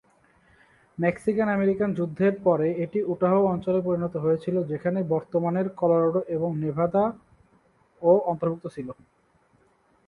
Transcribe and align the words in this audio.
Mexican-American 0.97 1.89
যুদ্ধের 1.93 2.33
পরে, 2.43 2.67
এটি 2.83 2.99
উটাহ 3.03 3.33
অঞ্চলে 3.45 3.79
পরিণত 3.81 4.13
হয়েছিল, 4.17 4.55
যেখানে 4.63 4.99
বর্তমানের 5.13 5.67
কলোরাডো 5.79 6.21
এবং 6.35 6.49
নেভাদা 6.63 7.03
ও 8.01 8.11
অন্তর্ভুক্ত 8.31 8.65
ছিল। 8.75 8.87